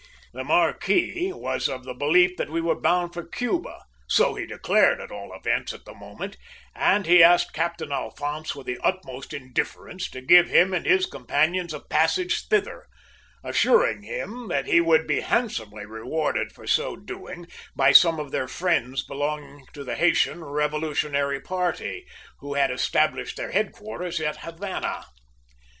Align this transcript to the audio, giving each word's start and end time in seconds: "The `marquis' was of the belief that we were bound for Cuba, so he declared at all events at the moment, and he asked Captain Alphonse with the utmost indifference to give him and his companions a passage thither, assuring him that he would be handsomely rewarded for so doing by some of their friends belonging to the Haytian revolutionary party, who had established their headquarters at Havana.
"The 0.33 0.41
`marquis' 0.41 1.31
was 1.31 1.69
of 1.69 1.83
the 1.83 1.93
belief 1.93 2.35
that 2.37 2.49
we 2.49 2.59
were 2.59 2.73
bound 2.73 3.13
for 3.13 3.23
Cuba, 3.23 3.83
so 4.07 4.33
he 4.33 4.47
declared 4.47 4.99
at 4.99 5.11
all 5.11 5.31
events 5.31 5.73
at 5.73 5.85
the 5.85 5.93
moment, 5.93 6.37
and 6.73 7.05
he 7.05 7.21
asked 7.21 7.53
Captain 7.53 7.91
Alphonse 7.91 8.55
with 8.55 8.65
the 8.65 8.79
utmost 8.79 9.31
indifference 9.31 10.09
to 10.09 10.21
give 10.21 10.49
him 10.49 10.73
and 10.73 10.87
his 10.87 11.05
companions 11.05 11.71
a 11.71 11.79
passage 11.79 12.47
thither, 12.47 12.87
assuring 13.43 14.01
him 14.01 14.47
that 14.47 14.65
he 14.65 14.81
would 14.81 15.05
be 15.05 15.19
handsomely 15.19 15.85
rewarded 15.85 16.51
for 16.51 16.65
so 16.65 16.95
doing 16.95 17.45
by 17.75 17.91
some 17.91 18.19
of 18.19 18.31
their 18.31 18.47
friends 18.47 19.05
belonging 19.05 19.67
to 19.73 19.83
the 19.83 19.93
Haytian 19.95 20.43
revolutionary 20.43 21.39
party, 21.39 22.07
who 22.39 22.55
had 22.55 22.71
established 22.71 23.37
their 23.37 23.51
headquarters 23.51 24.19
at 24.19 24.37
Havana. 24.37 25.05